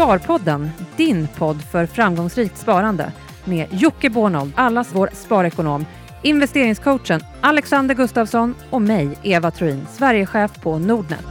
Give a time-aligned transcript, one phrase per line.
[0.00, 3.12] Sparpodden, din podd för framgångsrikt sparande
[3.44, 5.86] med Jocke Bornold, allas vår sparekonom,
[6.22, 11.26] investeringscoachen Alexander Gustafsson och mig, Eva Troin, Sverigechef på Nordnet.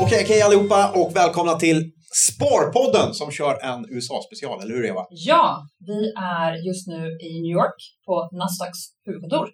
[0.00, 1.92] Okej, okej allihopa och välkomna till
[2.28, 5.06] Sparpodden som kör en USA-special, eller hur Eva?
[5.10, 9.48] Ja, vi är just nu i New York på Nasdaqs huvudkontor.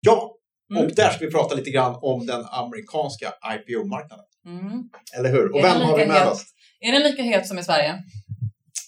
[0.00, 0.37] Ja,
[0.70, 0.84] Mm.
[0.84, 4.24] och där ska vi prata lite grann om den amerikanska IPO-marknaden.
[4.46, 4.82] Mm.
[5.16, 5.52] Eller hur?
[5.52, 6.32] Och Är vem har vi med het?
[6.32, 6.44] oss?
[6.80, 8.02] Är den lika het som i Sverige?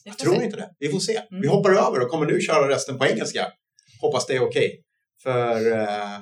[0.05, 0.45] Jag tror se.
[0.45, 0.71] inte det.
[0.79, 1.17] Vi får se.
[1.17, 1.43] Mm.
[1.43, 3.47] Vi hoppar över och kommer nu köra resten på engelska.
[4.01, 4.81] Hoppas det är okej.
[5.23, 6.19] För eh,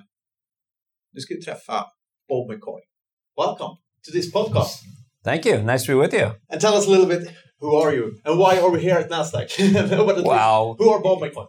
[1.15, 1.87] nu ska vi träffa
[2.29, 2.81] Bob McCoy.
[3.37, 4.83] Welcome to this podcast.
[5.25, 5.63] Thank you.
[5.63, 6.31] Nice to be with you.
[6.53, 7.29] And tell us a little bit,
[7.61, 8.05] who are you?
[8.25, 10.25] And why are we here at NASDAQ?
[10.25, 10.77] Wow.
[10.79, 11.47] Who are Bob McCoy?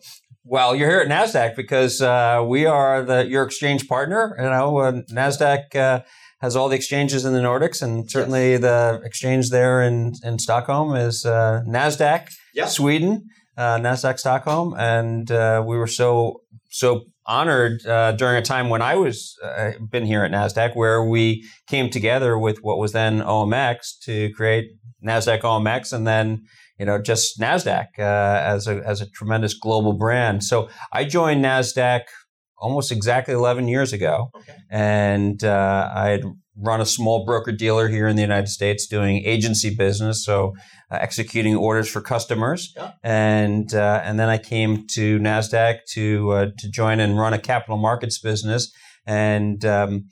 [0.52, 4.36] Well, you're here at Nasdaq because uh, we are the your exchange partner.
[4.40, 6.00] You know, uh, Nasdaq uh,
[6.42, 10.96] has all the exchanges in the Nordics, and certainly the exchange there in in Stockholm
[10.96, 12.66] is uh, Nasdaq Yeah.
[12.66, 18.70] Sweden, uh, Nasdaq Stockholm, and uh, we were so so honored uh, during a time
[18.70, 22.92] when I was uh, been here at Nasdaq, where we came together with what was
[22.92, 24.72] then OMX to create
[25.06, 26.42] Nasdaq OMX, and then
[26.80, 28.02] you know, just Nasdaq uh,
[28.56, 30.44] as a as a tremendous global brand.
[30.44, 32.02] So I joined Nasdaq
[32.58, 34.56] almost exactly 11 years ago, Okay.
[34.70, 36.24] and uh, I had
[36.62, 40.54] run a small broker dealer here in the United States doing agency business, so
[40.92, 42.92] uh, executing orders for customers, Yeah.
[43.04, 47.40] and uh, and then I came to Nasdaq to uh, to join and run a
[47.40, 48.72] capital markets business,
[49.06, 50.06] and um,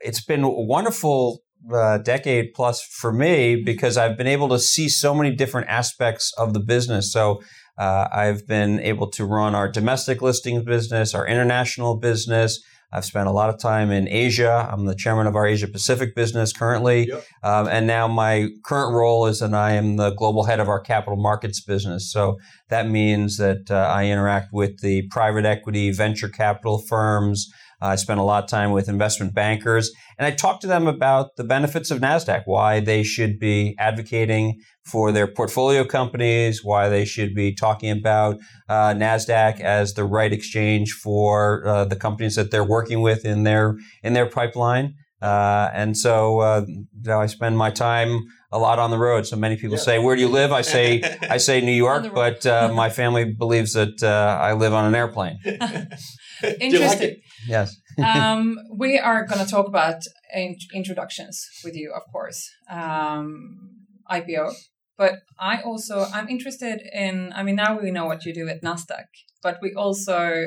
[0.00, 1.40] it's been a wonderful
[1.72, 6.32] uh, decade plus for me because I've been able to see so many different aspects
[6.38, 7.12] of the business.
[7.12, 7.40] So
[7.78, 12.62] uh, I've been able to run our domestic listings business, our international business.
[12.92, 14.68] I've spent a lot of time in Asia.
[14.70, 17.06] I'm the chairman of our Asia Pacific business currently.
[17.08, 17.24] Yep.
[17.44, 20.80] Um, and now my current role is that I am the global head of our
[20.80, 22.10] capital markets business.
[22.10, 22.38] So
[22.68, 27.48] that means that uh, I interact with the private equity, venture capital firms.
[27.80, 31.36] I spend a lot of time with investment bankers, and I talk to them about
[31.36, 37.04] the benefits of NASDAQ, why they should be advocating for their portfolio companies, why they
[37.04, 38.38] should be talking about
[38.68, 43.44] uh, NASDAQ as the right exchange for uh, the companies that they're working with in
[43.44, 44.94] their, in their pipeline.
[45.22, 48.20] Uh, and so uh, you know, I spend my time
[48.52, 49.26] a lot on the road.
[49.26, 49.82] So many people Yeah.
[49.82, 53.24] say, "Where do you live?" I say, "I say New York," but uh, my family
[53.34, 55.38] believes that uh, I live on an airplane.
[56.42, 57.16] Do you like Interesting.
[57.46, 57.76] Yes.
[58.04, 60.02] um, we are going to talk about
[60.34, 63.70] in- introductions with you, of course, um,
[64.10, 64.52] IPO.
[64.96, 67.32] But I also I'm interested in.
[67.34, 69.06] I mean, now we know what you do at Nasdaq,
[69.42, 70.46] but we also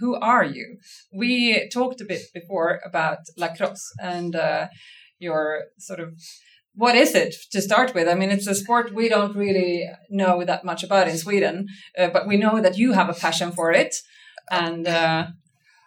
[0.00, 0.78] who are you?
[1.12, 4.68] We talked a bit before about lacrosse and uh,
[5.18, 6.14] your sort of
[6.76, 8.08] what is it to start with?
[8.08, 12.08] I mean, it's a sport we don't really know that much about in Sweden, uh,
[12.08, 13.94] but we know that you have a passion for it,
[14.50, 15.26] and uh,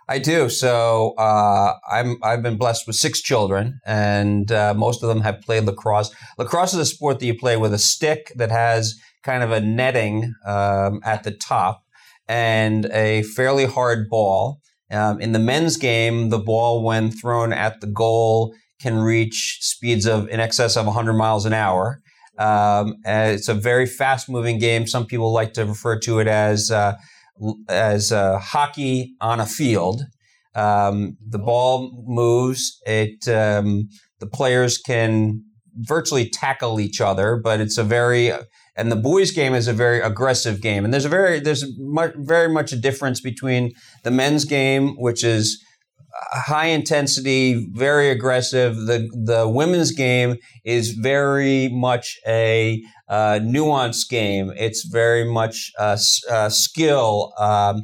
[0.10, 0.50] I do.
[0.50, 5.42] So uh, I'm I've been blessed with six children, and uh, most of them have
[5.42, 6.14] played lacrosse.
[6.38, 9.60] Lacrosse is a sport that you play with a stick that has kind of a
[9.60, 11.84] netting um, at the top
[12.28, 14.62] and a fairly hard ball.
[14.90, 20.06] Um, in the men's game, the ball, when thrown at the goal, can reach speeds
[20.06, 22.02] of in excess of 100 miles an hour.
[22.38, 24.88] Um, it's a very fast-moving game.
[24.88, 26.96] Some people like to refer to it as uh,
[27.70, 30.04] as uh, hockey on a field.
[30.56, 32.82] Um, the ball moves.
[32.86, 33.90] It um,
[34.20, 35.44] the players can
[35.76, 38.32] virtually tackle each other, but it's a very
[38.76, 40.86] and the boys' game is a very aggressive game.
[40.86, 43.74] And there's a very there's much, very much a difference between
[44.04, 45.64] the men's game, which is
[46.32, 48.76] high intensity, very aggressive.
[48.76, 54.52] The the women's game is very much a uh, nuanced game.
[54.56, 55.98] It's very much uh,
[56.50, 57.34] skill.
[57.38, 57.84] Um,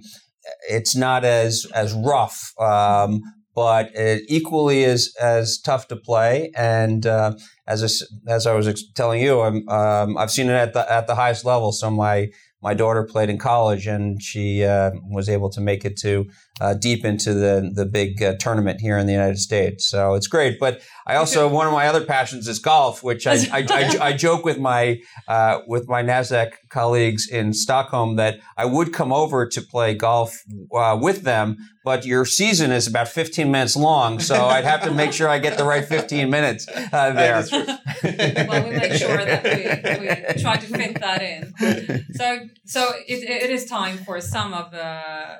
[0.69, 3.21] it's not as as rough, um,
[3.55, 6.51] but it equally as as tough to play.
[6.56, 7.33] And uh,
[7.68, 11.07] as I, as I was telling you, I'm, um, I've seen it at the at
[11.07, 11.71] the highest level.
[11.71, 12.30] So my
[12.62, 16.25] my daughter played in college, and she uh, was able to make it to
[16.61, 19.89] uh, deep into the the big uh, tournament here in the United States.
[19.89, 20.59] So it's great.
[20.59, 24.13] But I also one of my other passions is golf, which I I, I, I
[24.17, 29.47] joke with my uh, with my Nasdaq colleagues in Stockholm that I would come over
[29.47, 30.44] to play golf
[30.75, 34.91] uh, with them, but your season is about 15 minutes long, so I'd have to
[34.91, 37.44] make sure I get the right 15 minutes uh, there.
[37.51, 42.06] Well, we make sure that we, we try to fit that in.
[42.13, 45.35] So, so it, it is time for some of uh,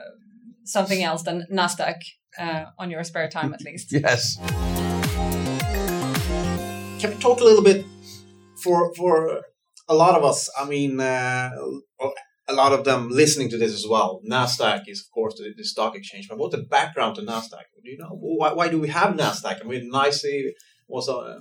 [0.66, 2.00] something else than Nasdaq
[2.40, 3.92] uh, on your spare time, at least.
[4.04, 4.38] Yes.
[7.00, 7.86] can we talk a little bit
[8.64, 9.42] for for
[9.88, 10.50] a lot of us?
[10.58, 11.52] I mean, uh,
[12.48, 14.22] a lot of them listening to this as well.
[14.30, 16.28] Nasdaq is, of course, the, the stock exchange.
[16.28, 17.66] But what's the background to Nasdaq?
[17.84, 19.62] Do you know why, why do we have Nasdaq?
[19.62, 20.52] I mean, NYSE
[20.88, 21.40] was uh,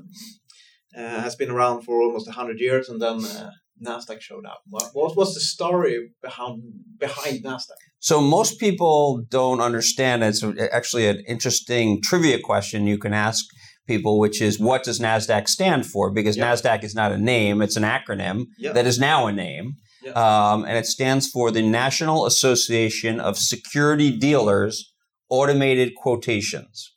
[0.96, 3.50] uh, has been around for almost hundred years, and then uh,
[3.84, 4.62] Nasdaq showed up.
[4.68, 6.62] What, what was the story behind
[6.98, 7.82] behind Nasdaq?
[8.02, 10.25] So most people don't understand.
[10.25, 13.44] It's actually an interesting trivia question you can ask
[13.87, 16.10] people, which is what does NASDAQ stand for?
[16.12, 16.49] Because yep.
[16.49, 18.75] NASDAQ is not a name, it's an acronym yep.
[18.75, 19.75] that is now a name.
[20.02, 20.16] Yep.
[20.16, 24.93] Um, and it stands for the National Association of Security Dealers
[25.31, 26.93] Automated Quotations.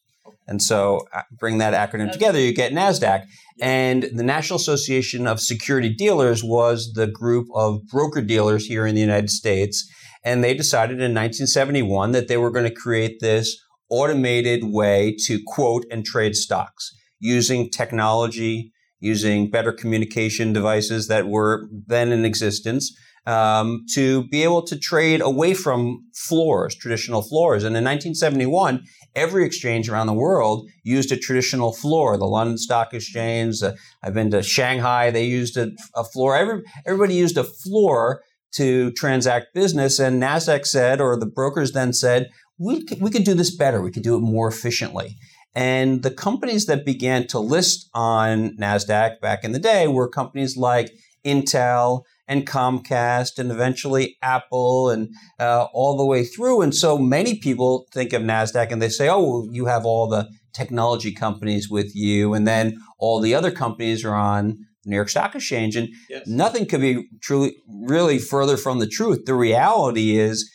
[0.47, 3.25] And so uh, bring that acronym together, you get NASDAQ.
[3.61, 8.95] And the National Association of Security Dealers was the group of broker dealers here in
[8.95, 9.87] the United States.
[10.25, 15.39] And they decided in 1971 that they were going to create this automated way to
[15.45, 22.91] quote and trade stocks using technology, using better communication devices that were then in existence.
[23.27, 27.63] Um, to be able to trade away from floors, traditional floors.
[27.63, 28.83] And in 1971,
[29.15, 32.17] every exchange around the world used a traditional floor.
[32.19, 33.73] The London Stock Exchange, uh,
[34.03, 36.37] I've been to Shanghai, they used a, a floor.
[36.37, 38.21] Every, everybody used a floor
[38.55, 39.99] to transact business.
[39.99, 43.81] And NASDAQ said, or the brokers then said, we could, we could do this better.
[43.81, 45.17] We could do it more efficiently.
[45.53, 50.57] And the companies that began to list on NASDAQ back in the day were companies
[50.57, 50.91] like
[51.25, 55.09] Intel and Comcast and eventually Apple and
[55.39, 56.61] uh, all the way through.
[56.61, 60.29] And so many people think of NASDAQ and they say, oh, you have all the
[60.53, 62.33] technology companies with you.
[62.33, 65.75] And then all the other companies are on New York Stock Exchange.
[65.75, 66.27] And yes.
[66.27, 69.25] nothing could be truly, really further from the truth.
[69.25, 70.49] The reality is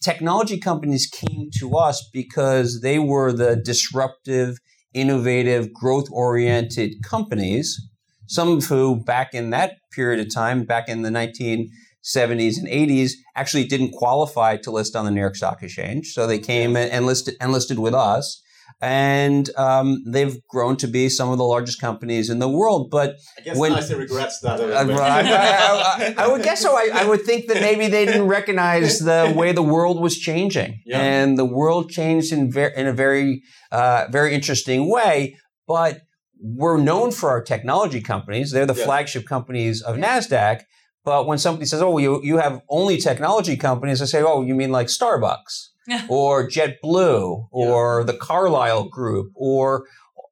[0.00, 4.58] technology companies came to us because they were the disruptive,
[4.94, 7.80] innovative, growth oriented companies,
[8.26, 13.12] some of who back in that period of time, back in the 1970s and 80s,
[13.34, 16.12] actually didn't qualify to list on the New York Stock Exchange.
[16.12, 18.42] So they came and listed, and listed with us
[18.80, 22.90] and um, they've grown to be some of the largest companies in the world.
[22.90, 24.60] But I guess when, NYSE regrets that.
[24.60, 26.76] Uh, I, I, I, would guess so.
[26.76, 31.00] I, would think that maybe they didn't recognize the way the world was changing, yeah.
[31.00, 33.42] and the world changed in, ver- in a very,
[33.72, 35.36] uh, very interesting way.
[35.66, 36.02] But
[36.40, 38.84] we're known for our technology companies; they're the yeah.
[38.84, 40.62] flagship companies of Nasdaq.
[41.04, 44.54] But when somebody says, "Oh, you you have only technology companies," I say, "Oh, you
[44.54, 45.68] mean like Starbucks?"
[46.08, 48.06] or JetBlue or yeah.
[48.06, 49.84] the Carlyle Group or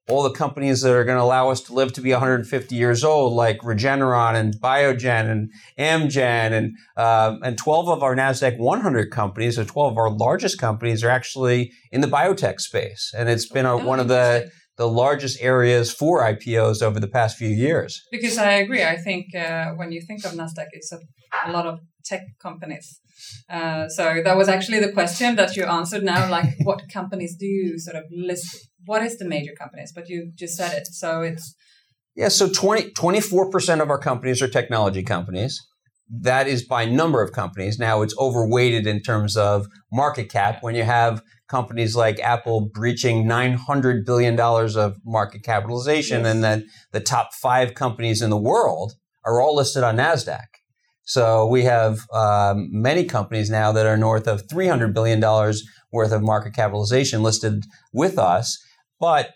[0.09, 3.03] all the companies that are going to allow us to live to be 150 years
[3.03, 9.11] old, like Regeneron and Biogen and Amgen, and uh, and 12 of our Nasdaq 100
[9.11, 13.49] companies, or 12 of our largest companies, are actually in the biotech space, and it's
[13.49, 17.49] been a, oh, one of the the largest areas for IPOs over the past few
[17.49, 18.03] years.
[18.11, 20.99] Because I agree, I think uh, when you think of Nasdaq, it's a,
[21.47, 23.01] a lot of tech companies
[23.49, 26.29] uh, so that was actually the question that you answered now.
[26.31, 28.69] Like, what companies do you sort of list?
[28.85, 29.93] What is the major companies?
[29.95, 30.87] But you just said it.
[30.89, 31.55] So it's.
[32.15, 35.61] Yeah, so 20, 24% of our companies are technology companies.
[36.09, 37.79] That is by number of companies.
[37.79, 40.63] Now it's overweighted in terms of market cap.
[40.63, 46.33] When you have companies like Apple breaching $900 billion of market capitalization, yes.
[46.33, 48.95] and then the top five companies in the world
[49.25, 50.47] are all listed on NASDAQ.
[51.03, 55.21] So we have um, many companies now that are north of $300 billion
[55.93, 58.59] worth of market capitalization listed with us.
[58.99, 59.31] But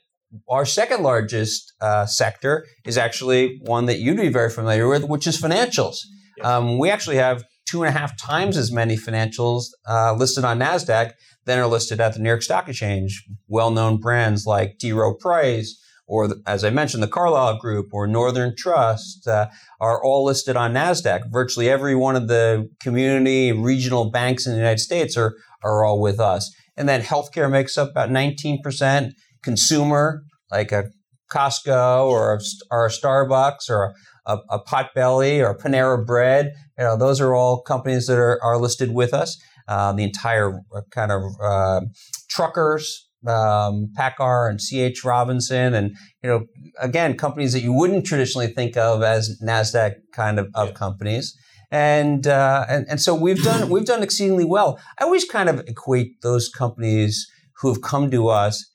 [0.48, 5.26] our second largest uh, sector is actually one that you'd be very familiar with, which
[5.26, 5.98] is financials.
[6.42, 10.58] Um, we actually have two and a half times as many financials uh, listed on
[10.58, 11.12] NASDAQ
[11.44, 13.24] than are listed at the New York Stock Exchange.
[13.48, 14.92] Well known brands like T.
[14.92, 19.48] Rowe Price, or the, as I mentioned, the Carlyle Group or Northern Trust uh,
[19.80, 21.30] are all listed on NASDAQ.
[21.30, 26.00] Virtually every one of the community regional banks in the United States are, are all
[26.00, 26.52] with us.
[26.76, 29.12] And then healthcare makes up about 19%.
[29.42, 30.90] Consumer, like a
[31.30, 33.94] Costco or or a Starbucks or a,
[34.26, 38.58] a, Potbelly or a Panera Bread, you know, those are all companies that are, are
[38.58, 39.38] listed with us.
[39.68, 41.80] Uh, the entire uh, kind of uh,
[42.28, 46.46] truckers, um, PACCAR and CH Robinson, and you know,
[46.80, 50.74] again, companies that you wouldn't traditionally think of as Nasdaq kind of, of yeah.
[50.74, 51.36] companies.
[51.70, 54.80] And, uh, and and so we've done we've done exceedingly well.
[54.98, 58.68] I always kind of equate those companies who have come to us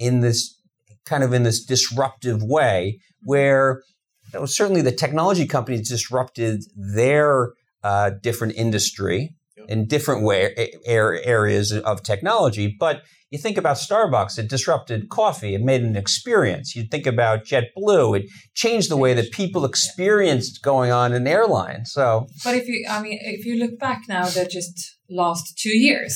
[0.00, 0.58] in this
[1.04, 3.82] kind of in this disruptive way, where
[4.32, 9.34] you know, certainly the technology companies disrupted their uh, different industry
[9.68, 15.60] in different way, areas of technology, but You think about Starbucks, it disrupted coffee, it
[15.60, 16.74] made an experience.
[16.74, 21.92] You think about JetBlue, it changed the way that people experienced going on in airlines.
[21.92, 25.76] So, but if you, I mean, if you look back now, the just last two
[25.76, 26.12] years,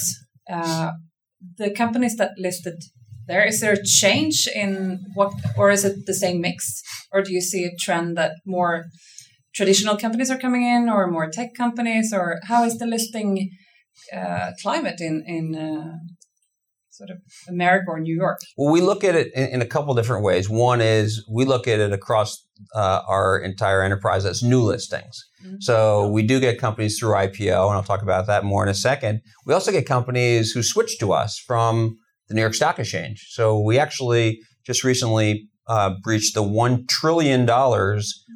[0.53, 0.91] uh,
[1.57, 2.83] the companies that listed
[3.27, 6.83] there is there a change in what, or is it the same mix,
[7.15, 8.85] or do you see a trend that more
[9.55, 13.51] traditional companies are coming in, or more tech companies, or how is the listing
[14.13, 15.97] uh, climate in in uh,
[16.91, 17.19] sort of
[17.49, 18.39] America or New York?
[18.57, 20.51] Well, we look at it in, in a couple different ways.
[20.51, 22.45] One is we look at it across
[22.75, 25.25] uh, our entire enterprise as new listings.
[25.45, 25.57] Mm-hmm.
[25.61, 28.75] So we do get companies through IPO, and I'll talk about that more in a
[28.75, 29.21] second.
[29.47, 31.97] We also get companies who switch to us from
[32.29, 33.27] the New York Stock Exchange.
[33.31, 37.47] So we actually just recently uh, breached the $1 trillion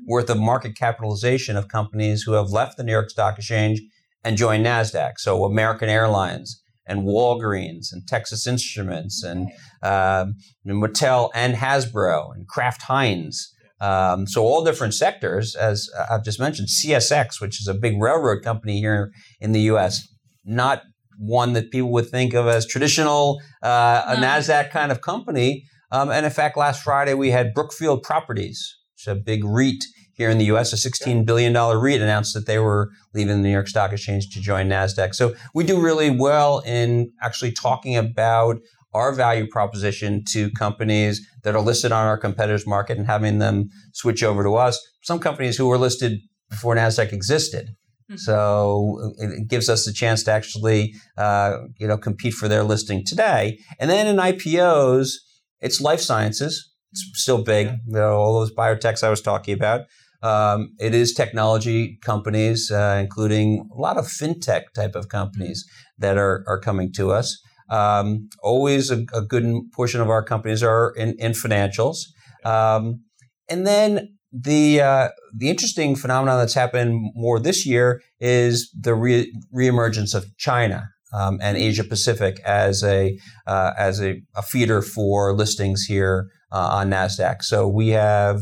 [0.06, 3.80] worth of market capitalization of companies who have left the New York Stock Exchange
[4.24, 5.12] and joined NASDAQ.
[5.18, 9.48] So American Airlines and Walgreens and Texas Instruments and,
[9.82, 13.54] um, and Mattel and Hasbro and Kraft Heinz.
[13.80, 18.42] Um, so all different sectors, as I've just mentioned, CSX, which is a big railroad
[18.42, 20.08] company here in the U.S.,
[20.44, 20.82] not
[21.18, 25.64] one that people would think of as traditional, uh, a NASDAQ kind of company.
[25.90, 29.84] Um, and in fact, last Friday we had Brookfield Properties, which is a big REIT
[30.18, 33.52] here in the US, a $16 billion REIT announced that they were leaving the New
[33.52, 35.14] York Stock Exchange to join NASDAQ.
[35.14, 38.56] So we do really well in actually talking about
[38.94, 43.68] our value proposition to companies that are listed on our competitors market and having them
[43.92, 44.84] switch over to us.
[45.02, 46.18] Some companies who were listed
[46.50, 47.68] before NASDAQ existed.
[48.10, 48.16] Mm-hmm.
[48.16, 53.04] So it gives us a chance to actually, uh, you know, compete for their listing
[53.06, 53.58] today.
[53.78, 55.10] And then in IPOs,
[55.60, 56.72] it's life sciences.
[56.92, 57.66] It's still big.
[57.86, 59.82] You know, all those biotechs I was talking about.
[60.22, 65.64] Um, it is technology companies, uh, including a lot of fintech type of companies
[65.98, 67.40] that are, are coming to us.
[67.70, 71.98] Um, always a, a, good portion of our companies are in, in financials.
[72.44, 73.04] Um,
[73.48, 79.32] and then the uh, the interesting phenomenon that's happened more this year is the re-
[79.54, 85.32] reemergence of China um, and Asia Pacific as a uh, as a, a, feeder for
[85.32, 87.42] listings here uh, on Nasdaq.
[87.42, 88.40] So we have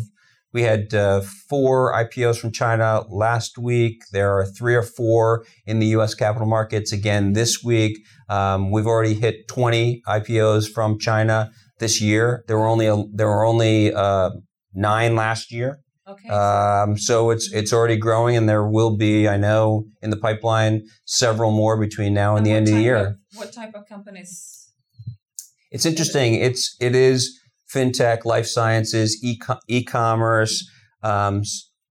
[0.53, 1.21] we had uh,
[1.51, 4.01] four IPOs from China last week.
[4.13, 6.15] There are three or four in the U.S.
[6.15, 7.99] capital markets again this week.
[8.31, 12.43] Um, we've already hit 20 IPOs from China this year.
[12.49, 14.31] There were only a, there were only uh,
[14.73, 15.81] nine last year.
[16.09, 16.29] Okay.
[16.29, 20.83] Um, so it's it's already growing, and there will be, I know, in the pipeline,
[21.05, 22.97] several more between now and, and the end of the year.
[22.97, 24.71] Of, what type of companies?
[25.73, 26.35] It's interesting.
[26.35, 27.41] It's it is
[27.73, 29.21] fintech, life sciences,
[29.69, 30.69] e commerce.
[31.03, 31.43] Um,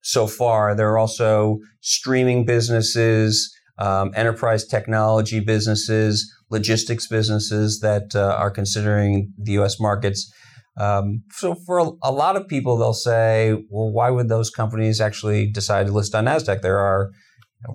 [0.02, 8.36] so far, there are also streaming businesses, um, enterprise technology businesses, logistics businesses that uh,
[8.38, 9.80] are considering the U.S.
[9.80, 10.32] markets.
[10.78, 15.00] Um, so for a, a, lot of people, they'll say, well, why would those companies
[15.00, 16.62] actually decide to list on Nasdaq?
[16.62, 17.12] There are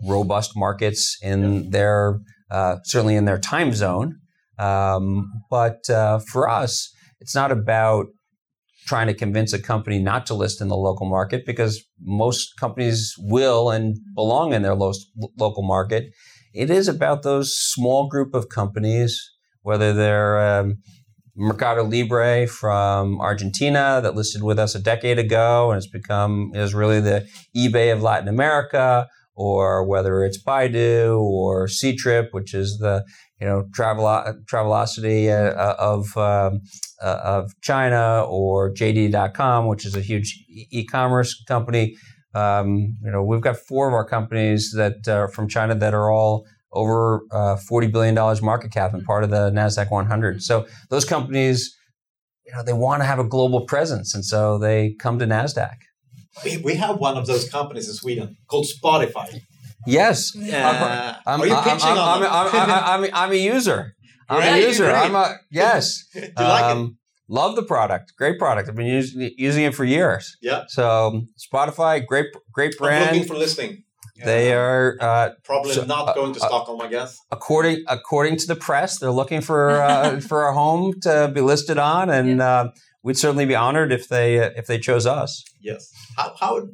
[0.06, 4.16] robust markets in their uh, certainly in their time zone,
[4.58, 8.06] um, but uh, for us, it's not about
[8.86, 13.14] trying to convince a company not to list in the local market because most companies
[13.18, 14.92] will and belong in their lo-
[15.38, 16.10] local market.
[16.52, 19.30] It is about those small group of companies,
[19.62, 20.78] whether they're um,
[21.40, 26.74] Mercado Libre from Argentina that listed with us a decade ago and has become is
[26.74, 33.04] really the eBay of Latin America, or whether it's Baidu or Ctrip, which is the
[33.40, 34.04] you know travel
[34.52, 36.60] Travelocity uh, of um,
[37.02, 41.96] uh, of China, or JD.com, which is a huge e-commerce company.
[42.34, 46.10] Um, you know, we've got four of our companies that are from China that are
[46.10, 50.42] all over uh, $40 billion market cap and part of the NASDAQ 100.
[50.42, 51.76] So those companies,
[52.46, 54.14] you know, they want to have a global presence.
[54.14, 55.74] And so they come to NASDAQ.
[56.44, 59.42] We we have one of those companies in Sweden called Spotify.
[59.86, 60.36] Yes.
[60.36, 63.96] Uh, I'm, are you pitching I'm, on I'm, I'm, I'm, I'm, a user.
[64.28, 64.84] I'm great, a user.
[64.84, 64.94] Great.
[64.94, 66.04] I'm a, yes.
[66.12, 66.70] Do you like it?
[66.70, 66.98] Um,
[67.28, 68.12] love the product.
[68.16, 68.68] Great product.
[68.68, 70.36] I've been using, using it for years.
[70.42, 70.64] Yeah.
[70.68, 73.04] So Spotify, great, great brand.
[73.04, 73.84] I'm looking for listening.
[74.24, 77.18] They are uh, probably so, not uh, going to uh, Stockholm, I guess.
[77.30, 81.78] According according to the press, they're looking for uh, for a home to be listed
[81.78, 82.44] on, and yeah.
[82.44, 82.70] Uh,
[83.02, 85.44] we'd certainly be honored if they if they chose us.
[85.60, 85.90] Yes.
[86.16, 86.68] How how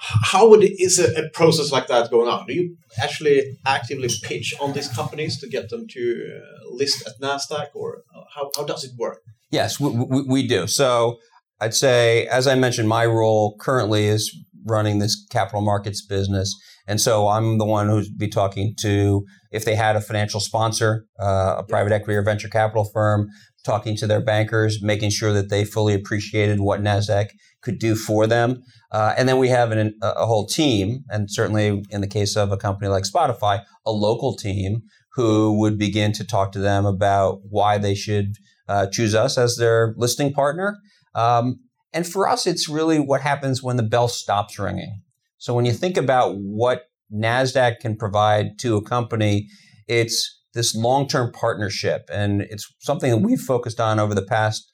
[0.00, 2.46] how would is a, a, process like that going on?
[2.46, 7.20] Do you actually actively pitch on these companies to get them to uh, list at
[7.20, 9.18] Nasdaq, or how how does it work?
[9.50, 10.66] Yes, we, we, we do.
[10.66, 11.18] So
[11.60, 14.34] I'd say, as I mentioned, my role currently is
[14.70, 16.54] running this capital markets business.
[16.86, 21.04] And so I'm the one who'd be talking to, if they had a financial sponsor,
[21.20, 23.28] uh, a private equity or venture capital firm,
[23.64, 27.28] talking to their bankers, making sure that they fully appreciated what NASDAQ
[27.62, 28.62] could do for them.
[28.90, 32.50] Uh, and then we have an, a whole team, and certainly in the case of
[32.52, 34.82] a company like Spotify, a local team
[35.14, 38.36] who would begin to talk to them about why they should
[38.68, 40.78] uh, choose us as their listing partner.
[41.14, 41.56] Um,
[41.92, 45.02] and for us, it's really what happens when the bell stops ringing.
[45.38, 49.48] So when you think about what NASDAQ can provide to a company,
[49.86, 52.08] it's this long term partnership.
[52.12, 54.70] And it's something that we've focused on over the past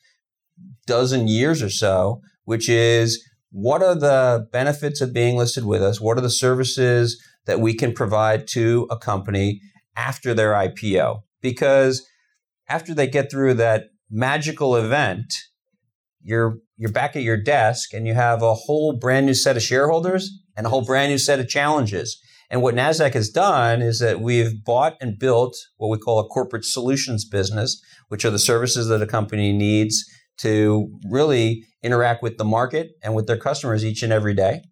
[0.86, 6.00] dozen years or so, which is what are the benefits of being listed with us?
[6.00, 9.60] What are the services that we can provide to a company
[9.96, 11.22] after their IPO?
[11.40, 12.04] Because
[12.68, 15.34] after they get through that magical event,
[16.24, 19.62] you're you're back at your desk and you have a whole brand new set of
[19.62, 22.20] shareholders and a whole brand new set of challenges.
[22.50, 26.26] And what NASDAQ has done is that we've bought and built what we call a
[26.26, 30.04] corporate solutions business, which are the services that a company needs
[30.38, 34.62] to really interact with the market and with their customers each and every day.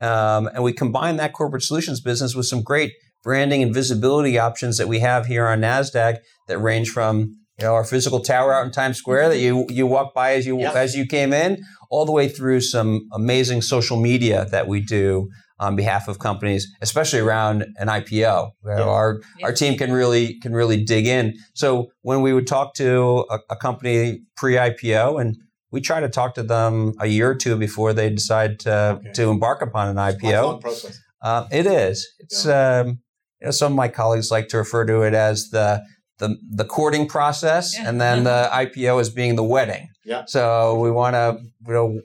[0.00, 2.92] Um, and we combine that corporate solutions business with some great
[3.22, 6.18] branding and visibility options that we have here on NASDAQ
[6.48, 9.86] that range from you know, our physical tower out in Times Square that you you
[9.86, 10.74] walk by as you yep.
[10.74, 15.28] as you came in, all the way through some amazing social media that we do
[15.58, 18.50] on behalf of companies, especially around an IPO.
[18.62, 18.84] Where yeah.
[18.84, 19.46] Our yeah.
[19.46, 21.34] our team can really can really dig in.
[21.54, 25.36] So when we would talk to a, a company pre-IPO, and
[25.70, 29.12] we try to talk to them a year or two before they decide to, okay.
[29.12, 30.60] to embark upon an IPO.
[30.60, 30.98] process.
[31.22, 32.06] Uh, it is.
[32.18, 32.80] It's yeah.
[32.80, 33.00] um,
[33.40, 35.82] you know, some of my colleagues like to refer to it as the
[36.22, 37.88] the, the courting process yeah.
[37.88, 39.88] and then the IPO as being the wedding.
[40.04, 40.24] Yeah.
[40.26, 42.00] So we want to you know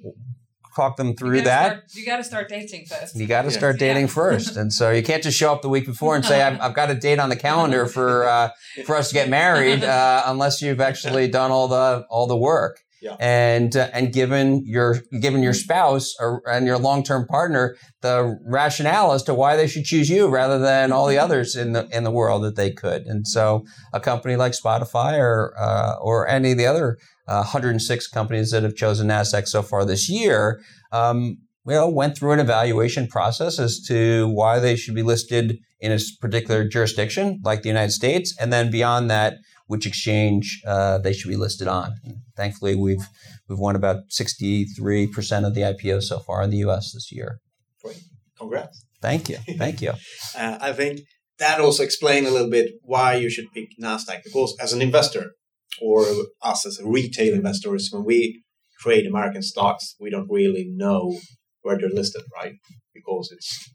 [0.76, 1.90] talk them through you that.
[1.90, 3.16] Start, you got to start dating first.
[3.16, 4.08] You got to start dating yeah.
[4.22, 6.74] first, and so you can't just show up the week before and say I've, I've
[6.74, 8.50] got a date on the calendar for uh,
[8.86, 12.82] for us to get married uh, unless you've actually done all the all the work.
[13.02, 13.16] Yeah.
[13.20, 18.38] And uh, and given your given your spouse or, and your long term partner the
[18.46, 21.88] rationale as to why they should choose you rather than all the others in the
[21.92, 23.04] in the world that they could.
[23.04, 28.08] And so a company like Spotify or uh, or any of the other uh, 106
[28.08, 32.40] companies that have chosen Nasdaq so far this year, um, you know, went through an
[32.40, 37.70] evaluation process as to why they should be listed in a particular jurisdiction like the
[37.70, 39.36] United States, and then beyond that
[39.68, 41.94] which exchange uh, they should be listed on.
[42.36, 43.08] thankfully, we've
[43.48, 46.92] we've won about sixty three percent of the IPOs so far in the U.S.
[46.94, 47.40] this year.
[47.84, 48.02] Great,
[48.38, 48.86] congrats!
[49.02, 49.92] Thank you, thank you.
[50.38, 51.02] uh, I think
[51.40, 55.34] that also explains a little bit why you should pick Nasdaq because as an investor
[55.82, 56.06] or
[56.42, 58.44] us as a retail investors, when we
[58.80, 61.20] trade American stocks, we don't really know
[61.62, 62.54] where they're listed, right?
[62.94, 63.70] Because it's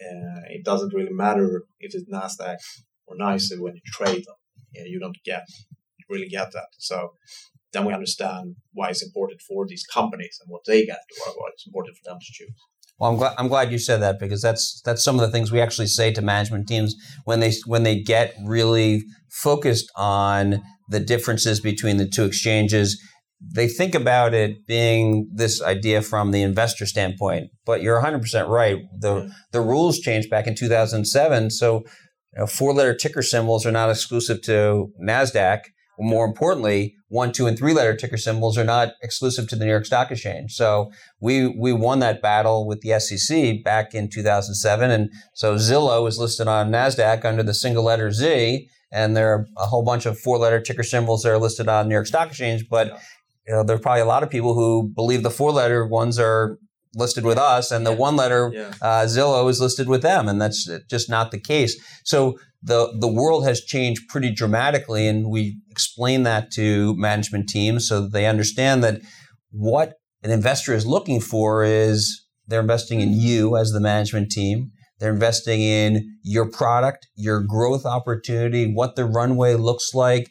[0.00, 2.56] uh, it doesn't really matter if it's Nasdaq
[3.06, 4.34] or NYSE when you trade them
[4.74, 5.44] you don't get
[6.08, 6.68] really get that.
[6.78, 7.12] So
[7.72, 11.48] then we understand why it's important for these companies and what they get, or why
[11.52, 12.54] it's important for them to choose.
[12.98, 15.50] Well, I'm glad I'm glad you said that because that's that's some of the things
[15.50, 21.00] we actually say to management teams when they when they get really focused on the
[21.00, 23.00] differences between the two exchanges.
[23.54, 28.78] They think about it being this idea from the investor standpoint, but you're 100% right.
[28.98, 31.82] The the rules changed back in 2007, so
[32.34, 35.60] you know, four letter ticker symbols are not exclusive to NASDAQ.
[35.98, 39.70] More importantly, one, two, and three letter ticker symbols are not exclusive to the New
[39.70, 40.52] York Stock Exchange.
[40.52, 44.90] So we, we won that battle with the SEC back in 2007.
[44.90, 48.68] And so Zillow is listed on NASDAQ under the single letter Z.
[48.90, 51.88] And there are a whole bunch of four letter ticker symbols that are listed on
[51.88, 52.66] New York Stock Exchange.
[52.68, 52.98] But
[53.46, 56.18] you know, there are probably a lot of people who believe the four letter ones
[56.18, 56.58] are
[56.94, 58.52] listed with us, and the one letter
[58.82, 61.76] uh, Zillow is listed with them, and that's just not the case.
[62.04, 67.88] So the the world has changed pretty dramatically, and we explain that to management teams
[67.88, 69.00] so that they understand that
[69.50, 74.70] what an investor is looking for is they're investing in you as the management team.
[74.98, 80.30] They're investing in your product, your growth opportunity, what the runway looks like.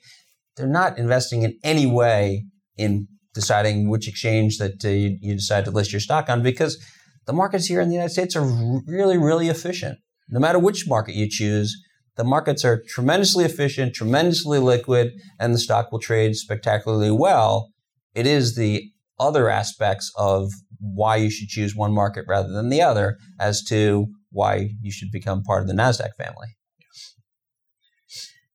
[0.55, 2.45] They're not investing in any way
[2.77, 6.77] in deciding which exchange that uh, you, you, decide to list your stock on because
[7.25, 8.45] the markets here in the United States are
[8.85, 9.97] really, really efficient.
[10.29, 11.75] No matter which market you choose,
[12.15, 17.69] the markets are tremendously efficient, tremendously liquid, and the stock will trade spectacularly well.
[18.13, 18.83] It is the
[19.19, 24.07] other aspects of why you should choose one market rather than the other as to
[24.31, 26.47] why you should become part of the NASDAQ family.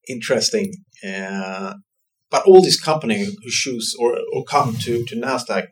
[0.09, 0.73] Interesting.
[1.07, 1.75] Uh,
[2.31, 5.67] but all these companies who choose or, or come to, to NASDAQ,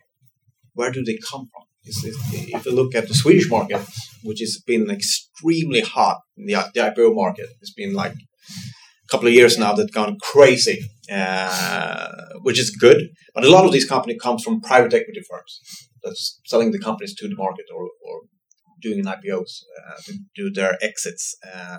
[0.74, 1.66] where do they come from?
[1.86, 3.80] if, you look at the Swedish market,
[4.22, 9.28] which has been extremely hot in the, the IPO market, it's been like a couple
[9.28, 10.80] of years now that gone crazy,
[11.12, 12.08] uh,
[12.42, 13.08] which is good.
[13.34, 15.60] But a lot of these companies come from private equity firms
[16.02, 18.22] that's selling the companies to the market or, or
[18.80, 21.36] doing IPOs uh, to do their exits.
[21.54, 21.78] Uh,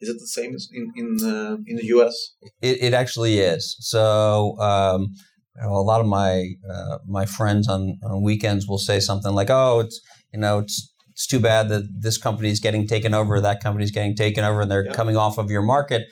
[0.00, 2.14] is it the same as in in, uh, in the US?
[2.62, 3.76] It, it actually is.
[3.80, 5.08] So um,
[5.56, 9.32] you know, a lot of my uh, my friends on, on weekends will say something
[9.32, 10.00] like, "Oh, it's
[10.32, 13.84] you know it's it's too bad that this company is getting taken over, that company
[13.84, 14.92] is getting taken over, and they're yeah.
[14.92, 16.02] coming off of your market."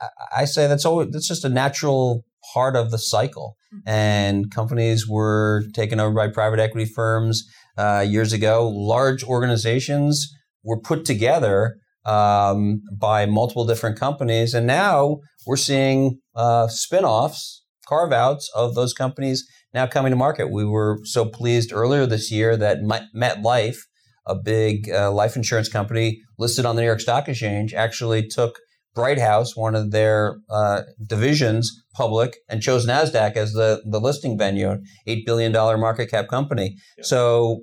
[0.00, 3.56] I, I say that's always that's just a natural part of the cycle.
[3.74, 3.88] Mm-hmm.
[3.88, 7.44] And companies were taken over by private equity firms
[7.76, 8.68] uh, years ago.
[8.68, 10.30] Large organizations
[10.64, 11.76] were put together
[12.08, 19.46] um, by multiple different companies, and now we're seeing uh, spin-offs, carve-outs of those companies
[19.74, 20.50] now coming to market.
[20.50, 22.78] We were so pleased earlier this year that
[23.14, 23.78] MetLife,
[24.26, 28.58] a big uh, life insurance company listed on the New York Stock Exchange, actually took
[28.98, 30.82] Brighthouse, one of their uh,
[31.14, 31.64] divisions,
[31.98, 34.72] public and chose Nasdaq as the the listing venue,
[35.06, 36.76] eight billion dollar market cap company.
[36.96, 37.04] Yeah.
[37.04, 37.20] So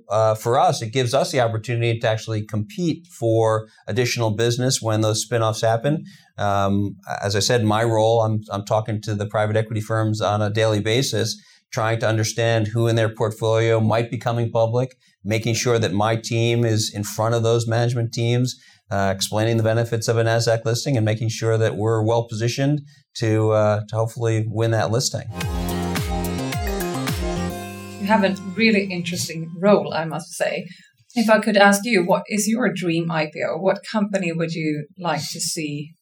[0.10, 5.02] uh, for us, it gives us the opportunity to actually compete for additional business when
[5.02, 6.04] those spinoffs happen.
[6.38, 10.42] Um, as I said, my role, I'm I'm talking to the private equity firms on
[10.42, 14.90] a daily basis, trying to understand who in their portfolio might be coming public,
[15.24, 18.56] making sure that my team is in front of those management teams
[18.92, 22.82] uh, explaining the benefits of a Nasdaq listing and making sure that we're well positioned
[23.18, 25.24] to uh, to hopefully win that listing.
[28.00, 30.68] You have a really interesting role, I must say.
[31.16, 33.62] If I could ask you, what is your dream IPO?
[33.62, 35.94] What company would you like to see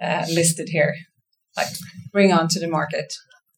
[0.00, 0.94] uh, listed here?
[1.56, 1.68] Like
[2.12, 3.12] bring onto the market?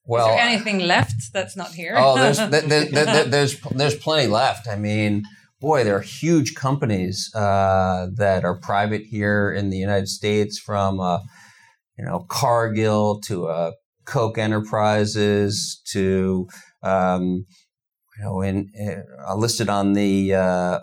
[0.07, 1.95] Well, is there anything left that's not here?
[1.99, 4.67] oh, there's, there, there, there's there's plenty left.
[4.67, 5.25] I mean,
[5.61, 11.01] boy, there are huge companies uh, that are private here in the United States, from
[11.01, 11.19] uh,
[11.99, 13.73] you know Cargill to uh,
[14.07, 16.49] Koch Enterprises to
[16.83, 17.45] um,
[18.19, 18.73] you know in,
[19.29, 20.79] uh, listed on the uh,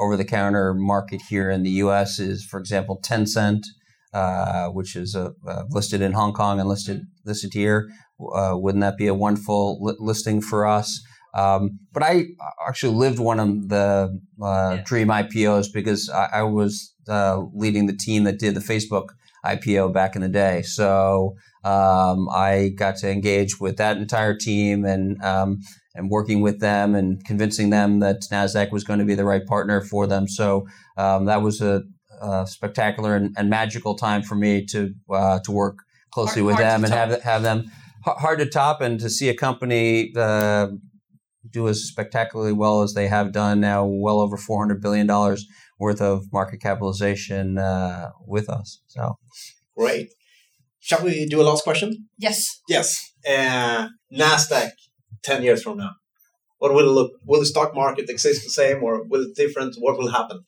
[0.00, 2.18] over-the-counter market here in the U.S.
[2.18, 3.62] is, for example, Tencent.
[4.74, 5.16] Which is
[5.70, 7.88] listed in Hong Kong and listed listed here.
[8.18, 11.02] wouldn't that be a wonderful li- listing for us?
[11.34, 12.26] Um, but I
[12.68, 14.82] actually lived one of the uh, yeah.
[14.84, 19.08] dream IPOs because I, I was uh, leading the team that did the Facebook
[19.44, 20.62] IPO back in the day.
[20.62, 25.60] So um, I got to engage with that entire team and um,
[25.94, 29.44] and working with them and convincing them that Nasdaq was going to be the right
[29.46, 30.26] partner for them.
[30.26, 30.66] So
[30.96, 31.82] um, that was a,
[32.20, 35.78] a spectacular and, and, magical time for me to uh, to work
[36.10, 37.70] closely hard, with hard them and have have them
[38.04, 40.68] hard to top and to see a company uh,
[41.50, 45.46] do as spectacularly well as they have done now, well over four hundred billion dollars
[45.78, 48.80] worth of market capitalization uh, with us.
[48.86, 49.18] So
[49.76, 50.12] great.
[50.80, 52.08] Shall we do a last question?
[52.18, 52.60] Yes.
[52.68, 53.12] Yes.
[53.28, 54.70] Uh, Nasdaq
[55.22, 55.92] ten years from now,
[56.58, 57.12] what will it look?
[57.24, 59.76] Will the stock market exist the same, or will it different?
[59.78, 60.44] What will happen?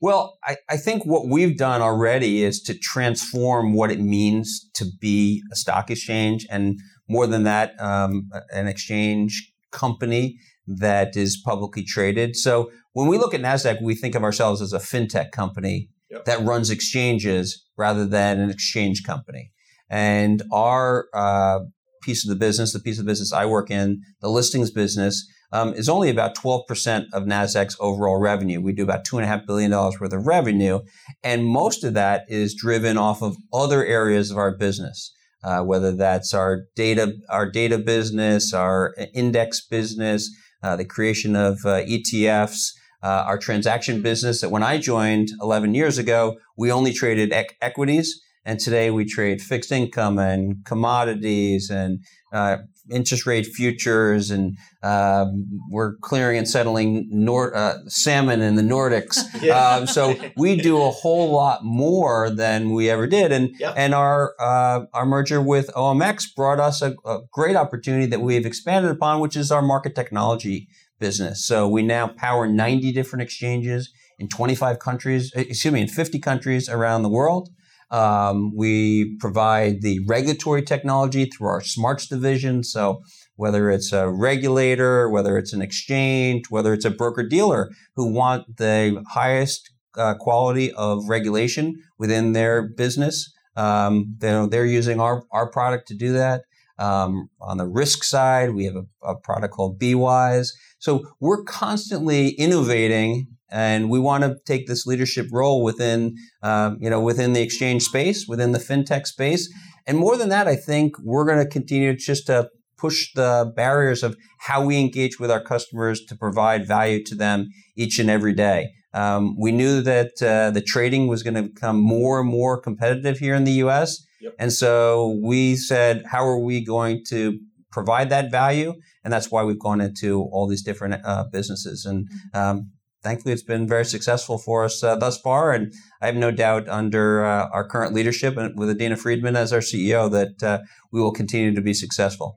[0.00, 4.84] Well, I, I, think what we've done already is to transform what it means to
[5.00, 6.78] be a stock exchange, and
[7.08, 12.34] more than that, um, an exchange company that is publicly traded.
[12.34, 16.24] So when we look at NASDAQ, we think of ourselves as a fintech company yep.
[16.24, 19.52] that runs exchanges rather than an exchange company.
[19.88, 21.60] And our uh,
[22.02, 25.24] piece of the business, the piece of the business I work in, the listings business,
[25.52, 28.60] um, is only about 12% of NASDAQ's overall revenue.
[28.60, 30.80] We do about $2.5 billion worth of revenue.
[31.22, 35.12] And most of that is driven off of other areas of our business
[35.46, 40.28] uh, whether that's our data, our data business, our index business,
[40.62, 44.40] uh, the creation of uh, ETFs, uh, our transaction business.
[44.40, 49.04] That when I joined 11 years ago, we only traded ec- equities, and today we
[49.04, 52.00] trade fixed income and commodities and
[52.32, 52.58] uh,
[52.90, 59.18] interest rate futures, and um, we're clearing and settling Nord- uh, salmon in the Nordics.
[59.46, 59.76] Yeah.
[59.76, 63.74] Um, so we do a whole lot more than we ever did, and yep.
[63.76, 68.46] and our uh, our merger with OMX brought us a, a great opportunity that we've
[68.46, 70.68] expanded upon, which is our market technology
[70.98, 71.46] business.
[71.46, 76.68] So we now power 90 different exchanges in 25 countries, excuse me, in 50 countries
[76.68, 77.50] around the world.
[77.90, 82.64] Um, we provide the regulatory technology through our smarts division.
[82.64, 83.02] So
[83.36, 88.56] whether it's a regulator, whether it's an exchange, whether it's a broker dealer who want
[88.56, 95.48] the highest uh, quality of regulation within their business, um, they're, they're using our, our
[95.50, 96.42] product to do that.
[96.78, 100.48] Um, on the risk side, we have a, a product called BWise.
[100.78, 106.90] So we're constantly innovating and we want to take this leadership role within um, you
[106.90, 109.52] know within the exchange space within the fintech space.
[109.88, 114.02] And more than that i think we're going to continue just to push the barriers
[114.02, 118.34] of how we engage with our customers to provide value to them each and every
[118.34, 118.68] day.
[118.92, 123.18] Um, we knew that uh, the trading was going to become more and more competitive
[123.18, 124.34] here in the us Yep.
[124.38, 127.38] and so we said how are we going to
[127.76, 128.72] provide that value?
[129.04, 131.84] And that's why we've gone into all these different uh, businesses.
[131.84, 132.70] And um,
[133.06, 135.64] thankfully it's been very successful for us uh, thus far and
[136.02, 139.64] i have no doubt under uh, our current leadership and with Adena Friedman as our
[139.70, 140.58] ceo that uh,
[140.92, 142.28] we will continue to be successful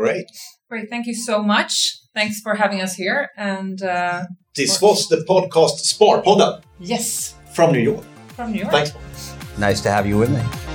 [0.00, 0.24] Great.
[0.70, 0.88] Great.
[0.88, 1.72] Thank you so much.
[2.14, 3.28] Thanks for having us here.
[3.36, 4.22] And uh,
[4.56, 8.04] This was the podcast Sparpodden yes, from New York.
[8.34, 8.72] from New York.
[8.72, 9.34] Thanks.
[9.58, 10.69] nice to have you with me